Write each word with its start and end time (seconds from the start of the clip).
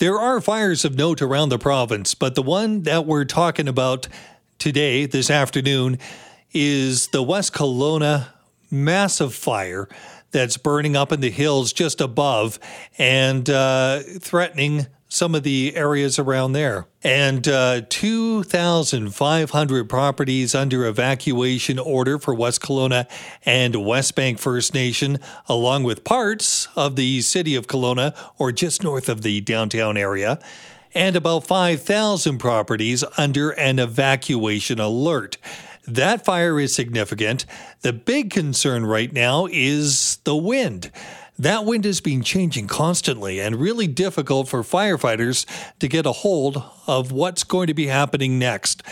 There 0.00 0.18
are 0.18 0.40
fires 0.40 0.86
of 0.86 0.96
note 0.96 1.20
around 1.20 1.50
the 1.50 1.58
province, 1.58 2.14
but 2.14 2.34
the 2.34 2.42
one 2.42 2.84
that 2.84 3.04
we're 3.04 3.26
talking 3.26 3.68
about 3.68 4.08
today, 4.58 5.04
this 5.04 5.28
afternoon, 5.28 5.98
is 6.54 7.08
the 7.08 7.22
West 7.22 7.52
Kelowna 7.52 8.28
massive 8.70 9.34
fire 9.34 9.90
that's 10.30 10.56
burning 10.56 10.96
up 10.96 11.12
in 11.12 11.20
the 11.20 11.28
hills 11.28 11.74
just 11.74 12.00
above 12.00 12.58
and 12.96 13.50
uh, 13.50 14.00
threatening 14.20 14.86
some 15.10 15.34
of 15.34 15.42
the 15.42 15.76
areas 15.76 16.18
around 16.18 16.52
there. 16.52 16.86
And 17.02 17.46
uh, 17.46 17.82
2,500 17.88 19.88
properties 19.88 20.54
under 20.54 20.86
evacuation 20.86 21.78
order 21.78 22.18
for 22.18 22.32
West 22.32 22.62
Kelowna 22.62 23.06
and 23.44 23.74
Westbank 23.74 24.38
First 24.38 24.72
Nation, 24.72 25.18
along 25.48 25.82
with 25.82 26.04
parts 26.04 26.68
of 26.76 26.96
the 26.96 27.20
city 27.22 27.56
of 27.56 27.66
Kelowna 27.66 28.16
or 28.38 28.52
just 28.52 28.84
north 28.84 29.08
of 29.08 29.22
the 29.22 29.40
downtown 29.40 29.96
area. 29.96 30.38
And 30.94 31.16
about 31.16 31.46
5,000 31.46 32.38
properties 32.38 33.04
under 33.18 33.50
an 33.50 33.78
evacuation 33.78 34.80
alert. 34.80 35.36
That 35.86 36.24
fire 36.24 36.58
is 36.60 36.74
significant. 36.74 37.46
The 37.80 37.92
big 37.92 38.30
concern 38.30 38.86
right 38.86 39.12
now 39.12 39.46
is 39.50 40.18
the 40.24 40.36
wind. 40.36 40.90
That 41.40 41.64
wind 41.64 41.86
has 41.86 42.02
been 42.02 42.22
changing 42.22 42.66
constantly 42.66 43.40
and 43.40 43.56
really 43.56 43.86
difficult 43.86 44.46
for 44.46 44.62
firefighters 44.62 45.46
to 45.78 45.88
get 45.88 46.04
a 46.04 46.12
hold 46.12 46.62
of 46.86 47.12
what's 47.12 47.44
going 47.44 47.68
to 47.68 47.72
be 47.72 47.86
happening 47.86 48.38
next. 48.38 48.82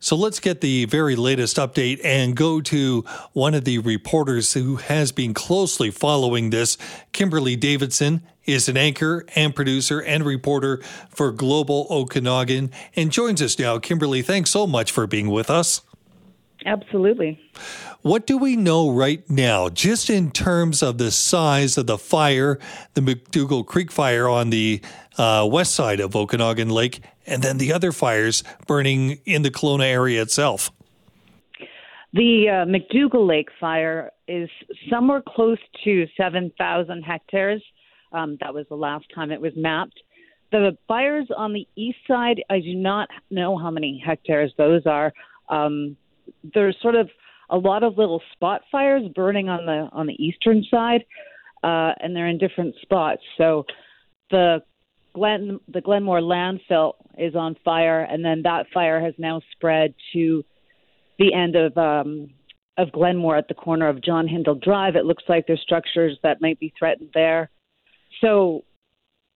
So 0.00 0.16
let's 0.16 0.40
get 0.40 0.60
the 0.60 0.86
very 0.86 1.14
latest 1.14 1.56
update 1.56 2.00
and 2.02 2.34
go 2.34 2.60
to 2.62 3.04
one 3.32 3.54
of 3.54 3.64
the 3.64 3.78
reporters 3.78 4.54
who 4.54 4.74
has 4.74 5.12
been 5.12 5.34
closely 5.34 5.92
following 5.92 6.50
this. 6.50 6.76
Kimberly 7.12 7.54
Davidson 7.54 8.22
is 8.44 8.68
an 8.68 8.76
anchor 8.76 9.24
and 9.36 9.54
producer 9.54 10.00
and 10.00 10.24
reporter 10.24 10.82
for 11.10 11.30
Global 11.30 11.86
Okanagan 11.90 12.72
and 12.96 13.12
joins 13.12 13.40
us 13.40 13.56
now. 13.56 13.78
Kimberly, 13.78 14.20
thanks 14.20 14.50
so 14.50 14.66
much 14.66 14.90
for 14.90 15.06
being 15.06 15.30
with 15.30 15.48
us. 15.48 15.80
Absolutely. 16.64 17.38
What 18.02 18.26
do 18.26 18.36
we 18.38 18.56
know 18.56 18.90
right 18.90 19.28
now, 19.30 19.68
just 19.68 20.10
in 20.10 20.30
terms 20.30 20.82
of 20.82 20.98
the 20.98 21.10
size 21.10 21.78
of 21.78 21.86
the 21.86 21.98
fire, 21.98 22.58
the 22.94 23.00
McDougall 23.00 23.66
Creek 23.66 23.90
fire 23.90 24.28
on 24.28 24.50
the 24.50 24.80
uh, 25.16 25.48
west 25.50 25.74
side 25.74 26.00
of 26.00 26.14
Okanagan 26.14 26.70
Lake, 26.70 27.00
and 27.26 27.42
then 27.42 27.58
the 27.58 27.72
other 27.72 27.92
fires 27.92 28.44
burning 28.66 29.20
in 29.24 29.42
the 29.42 29.50
Kelowna 29.50 29.84
area 29.84 30.20
itself? 30.20 30.70
The 32.12 32.48
uh, 32.48 32.66
McDougall 32.66 33.26
Lake 33.26 33.48
fire 33.58 34.10
is 34.28 34.48
somewhere 34.90 35.22
close 35.26 35.58
to 35.84 36.06
7,000 36.16 37.02
hectares. 37.02 37.62
Um, 38.12 38.36
that 38.40 38.54
was 38.54 38.66
the 38.68 38.76
last 38.76 39.06
time 39.14 39.30
it 39.30 39.40
was 39.40 39.52
mapped. 39.56 39.98
The 40.52 40.76
fires 40.86 41.26
on 41.36 41.52
the 41.52 41.66
east 41.74 41.98
side, 42.06 42.42
I 42.48 42.60
do 42.60 42.74
not 42.74 43.08
know 43.30 43.58
how 43.58 43.70
many 43.70 44.00
hectares 44.04 44.52
those 44.56 44.86
are. 44.86 45.12
Um, 45.48 45.96
there's 46.54 46.76
sort 46.80 46.94
of 46.94 47.08
a 47.50 47.56
lot 47.56 47.82
of 47.82 47.98
little 47.98 48.22
spot 48.32 48.62
fires 48.70 49.02
burning 49.14 49.48
on 49.48 49.66
the 49.66 49.88
on 49.92 50.06
the 50.06 50.14
eastern 50.22 50.64
side, 50.70 51.04
uh, 51.62 51.92
and 52.00 52.14
they're 52.14 52.28
in 52.28 52.38
different 52.38 52.74
spots. 52.82 53.22
So 53.36 53.64
the 54.30 54.62
Glen 55.14 55.60
the 55.68 55.80
Glenmore 55.80 56.20
landfill 56.20 56.94
is 57.18 57.34
on 57.34 57.56
fire, 57.64 58.02
and 58.02 58.24
then 58.24 58.42
that 58.42 58.66
fire 58.72 59.00
has 59.00 59.14
now 59.18 59.40
spread 59.52 59.94
to 60.12 60.44
the 61.18 61.32
end 61.32 61.56
of 61.56 61.76
um, 61.76 62.30
of 62.76 62.90
Glenmore 62.92 63.36
at 63.36 63.48
the 63.48 63.54
corner 63.54 63.88
of 63.88 64.02
John 64.02 64.26
Hindle 64.26 64.56
Drive. 64.56 64.96
It 64.96 65.04
looks 65.04 65.24
like 65.28 65.46
there's 65.46 65.60
structures 65.60 66.18
that 66.22 66.40
might 66.40 66.58
be 66.58 66.72
threatened 66.78 67.10
there. 67.14 67.50
So 68.20 68.64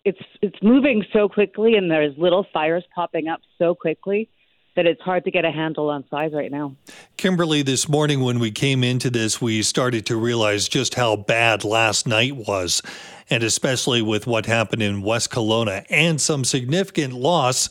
it's 0.04 0.18
it's 0.42 0.56
moving 0.62 1.04
so 1.12 1.28
quickly, 1.28 1.74
and 1.76 1.90
there's 1.90 2.16
little 2.16 2.46
fires 2.52 2.84
popping 2.94 3.28
up 3.28 3.40
so 3.58 3.74
quickly 3.74 4.30
that 4.78 4.86
it's 4.86 5.02
hard 5.02 5.24
to 5.24 5.30
get 5.32 5.44
a 5.44 5.50
handle 5.50 5.90
on 5.90 6.04
size 6.08 6.30
right 6.32 6.52
now. 6.52 6.72
Kimberly, 7.16 7.62
this 7.62 7.88
morning 7.88 8.20
when 8.20 8.38
we 8.38 8.52
came 8.52 8.84
into 8.84 9.10
this, 9.10 9.42
we 9.42 9.60
started 9.60 10.06
to 10.06 10.16
realize 10.16 10.68
just 10.68 10.94
how 10.94 11.16
bad 11.16 11.64
last 11.64 12.06
night 12.06 12.36
was, 12.36 12.80
and 13.28 13.42
especially 13.42 14.02
with 14.02 14.28
what 14.28 14.46
happened 14.46 14.80
in 14.80 15.02
West 15.02 15.32
Kelowna 15.32 15.84
and 15.90 16.20
some 16.20 16.44
significant 16.44 17.12
loss 17.12 17.70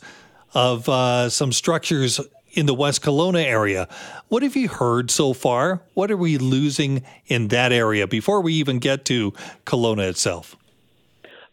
of 0.54 0.90
uh, 0.90 1.30
some 1.30 1.54
structures 1.54 2.20
in 2.52 2.66
the 2.66 2.74
West 2.74 3.02
Kelowna 3.02 3.42
area. 3.42 3.88
What 4.28 4.44
have 4.44 4.58
you 4.58 4.68
heard 4.68 5.10
so 5.10 5.32
far? 5.32 5.82
What 5.94 6.12
are 6.12 6.18
we 6.18 6.38
losing 6.38 7.04
in 7.28 7.48
that 7.48 7.72
area 7.72 8.06
before 8.06 8.42
we 8.42 8.54
even 8.56 8.80
get 8.80 9.06
to 9.06 9.32
Kelowna 9.66 10.10
itself? 10.10 10.58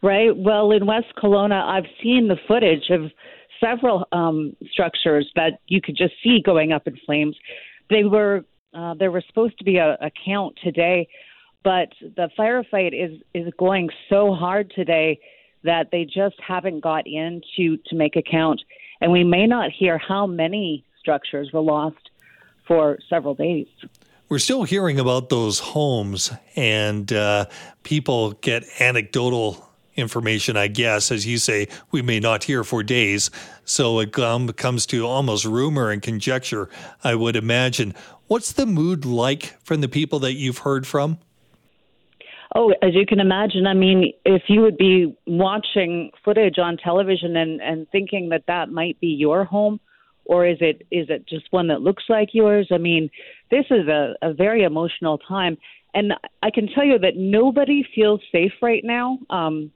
Right. 0.03 0.37
Well, 0.37 0.73
in 0.73 0.85
West 0.85 1.15
Kelowna, 1.17 1.63
I've 1.65 1.87
seen 2.03 2.27
the 2.27 2.39
footage 2.49 2.91
of 2.91 3.13
several 3.61 4.07
um, 4.13 4.57
structures 4.71 5.31
that 5.35 5.61
you 5.67 5.81
could 5.81 5.97
just 5.97 6.15
see 6.23 6.41
going 6.45 6.73
up 6.73 6.87
in 6.87 6.97
flames. 7.05 7.37
They 7.91 8.05
were 8.05 8.45
uh, 8.75 8.95
there 8.95 9.11
was 9.11 9.25
supposed 9.29 9.57
to 9.59 9.65
be 9.65 9.77
a, 9.77 9.97
a 10.01 10.11
count 10.25 10.59
today, 10.63 11.09
but 11.63 11.89
the 12.01 12.29
firefight 12.39 12.93
is 12.93 13.21
is 13.35 13.53
going 13.59 13.91
so 14.09 14.35
hard 14.35 14.73
today 14.75 15.21
that 15.63 15.89
they 15.93 16.05
just 16.05 16.37
haven't 16.47 16.81
got 16.81 17.07
in 17.07 17.41
to 17.57 17.77
to 17.87 17.97
make 17.97 18.17
a 18.17 18.23
count, 18.23 18.61
and 19.01 19.13
we 19.13 19.25
may 19.25 19.47
not 19.47 19.71
hear 19.71 19.99
how 19.99 20.27
many 20.27 20.85
structures 20.99 21.51
were 21.53 21.61
lost 21.61 22.11
for 22.67 22.99
several 23.09 23.35
days. 23.35 23.67
We're 24.29 24.39
still 24.39 24.65
hearing 24.65 24.99
about 24.99 25.29
those 25.29 25.59
homes, 25.59 26.33
and 26.57 27.13
uh, 27.13 27.47
people 27.83 28.33
get 28.33 28.65
anecdotal 28.81 29.69
information, 29.97 30.57
I 30.57 30.69
guess, 30.69 31.11
as 31.11 31.27
you 31.27 31.39
say, 31.39 31.69
we 31.91 32.03
may 32.03 32.21
not 32.21 32.45
hear 32.45 32.65
for 32.65 32.83
days. 32.83 33.31
So 33.65 34.01
it 34.01 34.13
comes 34.13 34.87
to 34.87 35.07
almost 35.07 35.45
rumor 35.45 35.91
and 35.91 36.03
conjecture, 36.03 36.69
I 37.03 37.15
would 37.15 37.37
imagine. 37.37 37.95
What's 38.27 38.53
the 38.53 38.67
mood 38.67 39.05
like 39.05 39.57
from 39.63 39.81
the 39.81 39.89
people 39.89 40.19
that 40.21 40.35
you've 40.35 40.59
heard 40.59 40.87
from? 40.87 41.19
Oh, 42.57 42.73
as 42.83 42.95
you 42.95 43.05
can 43.05 43.19
imagine, 43.19 43.67
I 43.67 43.75
mean, 43.75 44.13
if 44.25 44.43
you 44.49 44.61
would 44.61 44.77
be 44.77 45.17
watching 45.27 46.13
footage 46.25 46.59
on 46.59 46.77
television 46.77 47.37
and, 47.37 47.61
and 47.61 47.89
thinking 47.91 48.29
that 48.29 48.45
that 48.47 48.71
might 48.71 49.01
be 49.01 49.09
your 49.09 49.45
home, 49.45 49.81
or 50.25 50.47
is 50.47 50.59
it 50.61 50.87
is 50.91 51.11
it 51.11 51.27
just 51.29 51.47
one 51.51 51.69
that 51.69 51.83
looks 51.83 52.05
like 52.09 52.29
yours? 52.33 52.69
I 52.73 52.79
mean, 52.79 53.11
this 53.51 53.67
is 53.71 53.89
a, 53.89 54.15
a 54.23 54.33
very 54.33 54.63
emotional 54.63 55.19
time, 55.19 55.59
and 55.95 56.15
I 56.43 56.51
can 56.51 56.69
tell 56.69 56.85
you 56.85 56.99
that 57.01 57.17
nobody 57.17 57.85
feels 57.95 58.21
safe 58.31 58.53
right 58.63 58.85
now. 58.85 59.19
Um, 59.31 59.73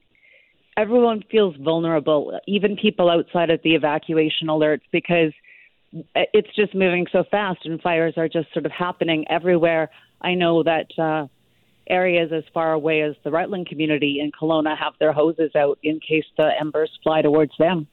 everyone 0.78 1.24
feels 1.28 1.56
vulnerable, 1.56 2.38
even 2.46 2.76
people 2.76 3.10
outside 3.10 3.50
of 3.50 3.60
the 3.64 3.74
evacuation 3.74 4.46
alerts, 4.46 4.82
because 4.92 5.32
it's 6.14 6.54
just 6.54 6.74
moving 6.74 7.06
so 7.10 7.24
fast 7.30 7.60
and 7.64 7.80
fires 7.80 8.14
are 8.16 8.28
just 8.28 8.52
sort 8.52 8.64
of 8.64 8.72
happening 8.72 9.26
everywhere. 9.28 9.90
I 10.20 10.34
know 10.34 10.62
that 10.62 10.86
uh, 10.96 11.26
areas 11.88 12.30
as 12.32 12.44
far 12.54 12.72
away 12.72 13.02
as 13.02 13.16
the 13.24 13.30
Rutland 13.30 13.66
community 13.66 14.20
in 14.20 14.30
Kelowna 14.30 14.78
have 14.78 14.92
their 15.00 15.12
hoses 15.12 15.50
out 15.56 15.78
in 15.82 15.98
case 15.98 16.26
the 16.36 16.50
embers 16.60 16.96
fly 17.02 17.22
towards 17.22 17.52
them. 17.58 17.88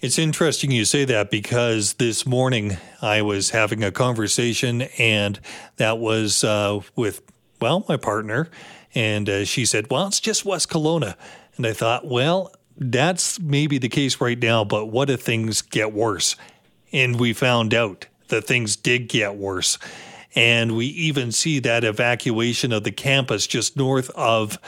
It's 0.00 0.18
interesting 0.18 0.72
you 0.72 0.84
say 0.84 1.04
that 1.04 1.30
because 1.30 1.94
this 1.94 2.26
morning 2.26 2.76
I 3.00 3.22
was 3.22 3.50
having 3.50 3.84
a 3.84 3.92
conversation, 3.92 4.82
and 4.98 5.38
that 5.76 5.98
was 5.98 6.42
uh, 6.42 6.80
with, 6.96 7.22
well, 7.60 7.84
my 7.88 7.96
partner. 7.96 8.50
And 8.94 9.28
uh, 9.28 9.44
she 9.44 9.64
said, 9.64 9.90
Well, 9.90 10.06
it's 10.06 10.20
just 10.20 10.44
West 10.44 10.68
Kelowna. 10.70 11.16
And 11.56 11.66
I 11.66 11.72
thought, 11.72 12.06
well, 12.06 12.52
that's 12.76 13.38
maybe 13.40 13.78
the 13.78 13.88
case 13.88 14.20
right 14.20 14.38
now, 14.38 14.64
but 14.64 14.86
what 14.86 15.10
if 15.10 15.22
things 15.22 15.62
get 15.62 15.92
worse? 15.92 16.36
And 16.92 17.18
we 17.18 17.32
found 17.32 17.72
out 17.74 18.06
that 18.28 18.46
things 18.46 18.76
did 18.76 19.08
get 19.08 19.36
worse. 19.36 19.78
And 20.34 20.76
we 20.76 20.86
even 20.86 21.30
see 21.30 21.60
that 21.60 21.84
evacuation 21.84 22.72
of 22.72 22.82
the 22.82 22.90
campus 22.90 23.46
just 23.46 23.76
north 23.76 24.10
of 24.10 24.58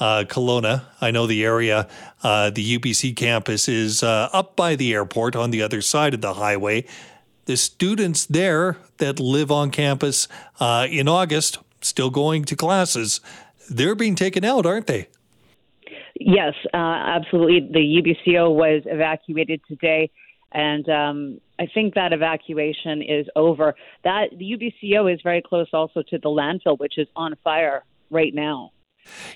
uh, 0.00 0.24
Kelowna. 0.26 0.84
I 1.00 1.12
know 1.12 1.26
the 1.26 1.44
area, 1.44 1.88
uh, 2.24 2.50
the 2.50 2.78
UBC 2.78 3.14
campus 3.14 3.68
is 3.68 4.02
uh, 4.02 4.28
up 4.32 4.56
by 4.56 4.74
the 4.74 4.92
airport 4.92 5.36
on 5.36 5.50
the 5.50 5.62
other 5.62 5.80
side 5.80 6.14
of 6.14 6.20
the 6.20 6.34
highway. 6.34 6.84
The 7.44 7.56
students 7.56 8.26
there 8.26 8.78
that 8.98 9.20
live 9.20 9.52
on 9.52 9.70
campus 9.70 10.26
uh, 10.58 10.88
in 10.90 11.06
August, 11.06 11.58
still 11.80 12.10
going 12.10 12.44
to 12.46 12.56
classes, 12.56 13.20
they're 13.70 13.94
being 13.94 14.16
taken 14.16 14.44
out, 14.44 14.66
aren't 14.66 14.88
they? 14.88 15.08
Yes, 16.18 16.54
uh, 16.72 16.76
absolutely. 16.76 17.68
The 17.72 18.02
UBCO 18.28 18.54
was 18.54 18.82
evacuated 18.86 19.60
today, 19.66 20.10
and 20.52 20.88
um, 20.88 21.40
I 21.58 21.66
think 21.72 21.94
that 21.94 22.12
evacuation 22.12 23.02
is 23.02 23.26
over. 23.34 23.74
That 24.04 24.30
the 24.36 24.56
UBCO 24.56 25.12
is 25.12 25.20
very 25.22 25.42
close 25.42 25.68
also 25.72 26.02
to 26.02 26.18
the 26.18 26.28
landfill, 26.28 26.78
which 26.78 26.98
is 26.98 27.08
on 27.16 27.34
fire 27.42 27.84
right 28.10 28.34
now. 28.34 28.72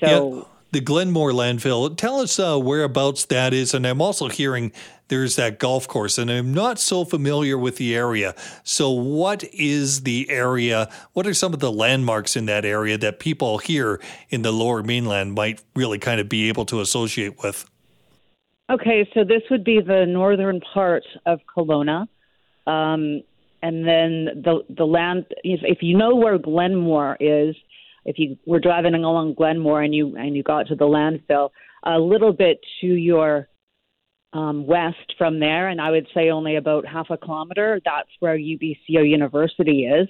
So. 0.00 0.36
Yeah 0.36 0.42
the 0.72 0.80
Glenmore 0.80 1.30
landfill. 1.30 1.96
Tell 1.96 2.20
us 2.20 2.38
uh, 2.38 2.58
whereabouts 2.58 3.24
that 3.26 3.54
is. 3.54 3.74
And 3.74 3.86
I'm 3.86 4.00
also 4.00 4.28
hearing 4.28 4.72
there's 5.08 5.36
that 5.36 5.58
golf 5.58 5.86
course, 5.86 6.18
and 6.18 6.30
I'm 6.30 6.52
not 6.52 6.80
so 6.80 7.04
familiar 7.04 7.56
with 7.56 7.76
the 7.76 7.94
area. 7.94 8.34
So, 8.64 8.90
what 8.90 9.44
is 9.52 10.02
the 10.02 10.28
area? 10.28 10.90
What 11.12 11.26
are 11.26 11.34
some 11.34 11.54
of 11.54 11.60
the 11.60 11.70
landmarks 11.70 12.34
in 12.34 12.46
that 12.46 12.64
area 12.64 12.98
that 12.98 13.20
people 13.20 13.58
here 13.58 14.00
in 14.30 14.42
the 14.42 14.52
lower 14.52 14.82
mainland 14.82 15.34
might 15.34 15.62
really 15.76 15.98
kind 15.98 16.20
of 16.20 16.28
be 16.28 16.48
able 16.48 16.66
to 16.66 16.80
associate 16.80 17.40
with? 17.42 17.70
Okay, 18.68 19.08
so 19.14 19.22
this 19.22 19.42
would 19.48 19.62
be 19.62 19.80
the 19.80 20.06
northern 20.06 20.60
part 20.60 21.04
of 21.24 21.40
Kelowna. 21.56 22.08
Um, 22.66 23.22
and 23.62 23.86
then 23.86 24.42
the 24.42 24.64
the 24.68 24.84
land 24.84 25.26
if, 25.44 25.60
if 25.62 25.78
you 25.82 25.96
know 25.96 26.16
where 26.16 26.38
Glenmore 26.38 27.16
is, 27.20 27.54
if 28.06 28.18
you 28.18 28.38
were 28.46 28.60
driving 28.60 28.94
along 28.94 29.34
Glenmore 29.34 29.82
and 29.82 29.94
you 29.94 30.16
and 30.16 30.34
you 30.34 30.42
got 30.42 30.68
to 30.68 30.76
the 30.76 30.86
landfill, 30.86 31.50
a 31.84 31.98
little 31.98 32.32
bit 32.32 32.60
to 32.80 32.86
your 32.86 33.48
um, 34.32 34.66
west 34.66 35.14
from 35.18 35.40
there, 35.40 35.68
and 35.68 35.80
I 35.80 35.90
would 35.90 36.06
say 36.14 36.30
only 36.30 36.56
about 36.56 36.86
half 36.86 37.10
a 37.10 37.18
kilometer. 37.18 37.80
That's 37.84 38.08
where 38.20 38.38
UBCO 38.38 39.08
University 39.08 39.86
is, 39.86 40.08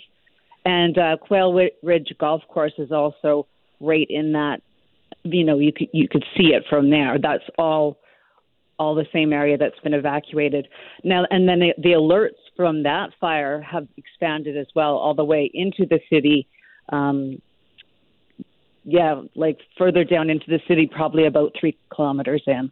and 0.64 0.96
uh, 0.98 1.16
Quail 1.16 1.69
Ridge 1.82 2.12
Golf 2.20 2.43
Course 2.48 2.75
is 2.78 2.93
also 2.93 3.46
right 3.81 4.06
in 4.08 4.32
that. 4.32 4.60
You 5.25 5.44
know, 5.44 5.58
you 5.58 5.72
could 5.72 5.88
you 5.93 6.06
could 6.06 6.25
see 6.37 6.48
it 6.48 6.64
from 6.69 6.90
there. 6.90 7.19
That's 7.19 7.44
all 7.58 7.98
all 8.78 8.94
the 8.94 9.06
same 9.10 9.32
area 9.32 9.56
that's 9.56 9.78
been 9.81 9.94
evacuated 9.94 10.69
now. 11.02 11.25
And 11.31 11.48
then 11.48 11.60
the, 11.60 11.75
the 11.78 11.93
alerts 11.93 12.37
from 12.56 12.82
that 12.82 13.08
fire 13.19 13.62
have 13.62 13.88
expanded 13.96 14.54
as 14.56 14.66
well, 14.75 14.96
all 14.96 15.14
the 15.14 15.25
way 15.25 15.50
into 15.54 15.87
the 15.87 15.98
city. 16.10 16.46
Um, 16.93 17.40
yeah, 18.87 19.21
like 19.35 19.59
further 19.77 20.05
down 20.05 20.31
into 20.31 20.47
the 20.47 20.61
city, 20.69 20.87
probably 20.87 21.27
about 21.27 21.53
three 21.59 21.77
kilometers 21.93 22.43
in. 22.47 22.71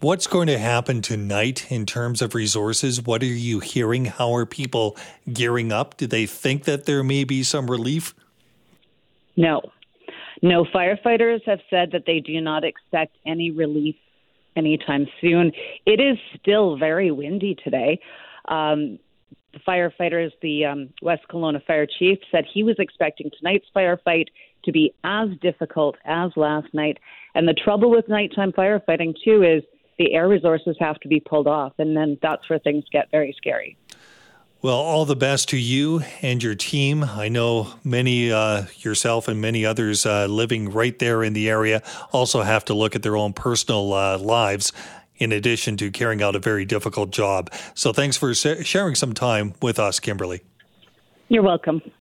What's 0.00 0.26
going 0.26 0.48
to 0.48 0.58
happen 0.58 1.00
tonight 1.00 1.70
in 1.70 1.86
terms 1.86 2.20
of 2.20 2.34
resources? 2.34 3.00
What 3.00 3.22
are 3.22 3.26
you 3.26 3.60
hearing? 3.60 4.04
How 4.04 4.34
are 4.34 4.44
people 4.44 4.96
gearing 5.32 5.72
up? 5.72 5.96
Do 5.96 6.06
they 6.06 6.26
think 6.26 6.64
that 6.64 6.84
there 6.84 7.02
may 7.02 7.24
be 7.24 7.42
some 7.42 7.70
relief? 7.70 8.14
No. 9.36 9.62
No, 10.42 10.64
firefighters 10.64 11.40
have 11.46 11.60
said 11.70 11.92
that 11.92 12.02
they 12.04 12.20
do 12.20 12.40
not 12.40 12.64
expect 12.64 13.16
any 13.24 13.50
relief 13.50 13.94
anytime 14.56 15.06
soon. 15.20 15.52
It 15.86 16.00
is 16.00 16.18
still 16.38 16.76
very 16.76 17.10
windy 17.10 17.56
today. 17.64 18.00
Um, 18.48 18.98
the 19.52 19.60
firefighters, 19.60 20.30
the 20.40 20.64
um, 20.64 20.90
West 21.02 21.22
Kelowna 21.30 21.64
fire 21.64 21.86
chief, 21.86 22.18
said 22.30 22.44
he 22.52 22.62
was 22.62 22.76
expecting 22.78 23.30
tonight's 23.38 23.66
firefight 23.74 24.26
to 24.64 24.72
be 24.72 24.94
as 25.04 25.28
difficult 25.40 25.96
as 26.04 26.30
last 26.36 26.72
night. 26.72 26.98
And 27.34 27.48
the 27.48 27.54
trouble 27.54 27.90
with 27.90 28.08
nighttime 28.08 28.52
firefighting, 28.52 29.14
too, 29.24 29.42
is 29.42 29.62
the 29.98 30.14
air 30.14 30.28
resources 30.28 30.76
have 30.80 30.98
to 31.00 31.08
be 31.08 31.20
pulled 31.20 31.46
off, 31.46 31.72
and 31.78 31.96
then 31.96 32.18
that's 32.22 32.48
where 32.48 32.58
things 32.58 32.84
get 32.90 33.10
very 33.10 33.34
scary. 33.36 33.76
Well, 34.62 34.76
all 34.76 35.04
the 35.04 35.16
best 35.16 35.48
to 35.48 35.56
you 35.56 36.02
and 36.22 36.40
your 36.40 36.54
team. 36.54 37.02
I 37.02 37.28
know 37.28 37.74
many, 37.82 38.30
uh, 38.30 38.66
yourself 38.78 39.26
and 39.26 39.40
many 39.40 39.66
others 39.66 40.06
uh, 40.06 40.26
living 40.26 40.70
right 40.70 40.96
there 41.00 41.24
in 41.24 41.32
the 41.32 41.50
area 41.50 41.82
also 42.12 42.42
have 42.42 42.64
to 42.66 42.74
look 42.74 42.94
at 42.94 43.02
their 43.02 43.16
own 43.16 43.32
personal 43.32 43.92
uh, 43.92 44.18
lives 44.18 44.72
in 45.22 45.32
addition 45.32 45.76
to 45.76 45.90
carrying 45.90 46.22
out 46.22 46.34
a 46.34 46.38
very 46.38 46.64
difficult 46.64 47.10
job. 47.10 47.50
So 47.74 47.92
thanks 47.92 48.16
for 48.16 48.34
sharing 48.34 48.94
some 48.94 49.12
time 49.12 49.54
with 49.62 49.78
us, 49.78 50.00
Kimberly. 50.00 50.42
You're 51.28 51.42
welcome. 51.42 51.80